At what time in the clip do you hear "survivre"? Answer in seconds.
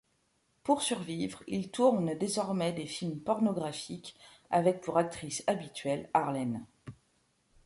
0.81-1.43